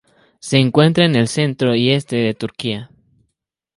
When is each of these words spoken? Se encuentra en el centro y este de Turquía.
Se 0.39 0.57
encuentra 0.57 1.05
en 1.05 1.15
el 1.15 1.27
centro 1.27 1.75
y 1.75 1.91
este 1.91 2.15
de 2.15 2.33
Turquía. 2.33 2.89